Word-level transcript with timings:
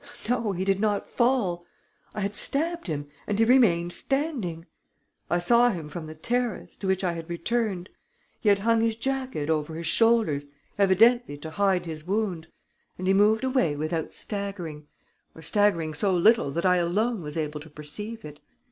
No, 0.27 0.51
he 0.53 0.65
did 0.65 0.79
not 0.79 1.07
fall! 1.07 1.63
I 2.15 2.21
had 2.21 2.33
stabbed 2.33 2.87
him; 2.87 3.07
and 3.27 3.37
he 3.37 3.45
remained 3.45 3.93
standing! 3.93 4.65
I 5.29 5.37
saw 5.37 5.69
him 5.69 5.89
from 5.89 6.07
the 6.07 6.15
terrace, 6.15 6.75
to 6.77 6.87
which 6.87 7.03
I 7.03 7.11
had 7.13 7.29
returned. 7.29 7.87
He 8.39 8.49
had 8.49 8.57
hung 8.57 8.81
his 8.81 8.95
jacket 8.95 9.47
over 9.47 9.75
his 9.75 9.85
shoulders, 9.85 10.47
evidently 10.75 11.37
to 11.37 11.51
hide 11.51 11.85
his 11.85 12.07
wound, 12.07 12.47
and 12.97 13.05
he 13.05 13.13
moved 13.13 13.43
away 13.43 13.75
without 13.75 14.11
staggering... 14.11 14.87
or 15.35 15.43
staggering 15.43 15.93
so 15.93 16.11
little 16.15 16.49
that 16.49 16.65
I 16.65 16.77
alone 16.77 17.21
was 17.21 17.37
able 17.37 17.59
to 17.59 17.69
perceive 17.69 18.25
it. 18.25 18.39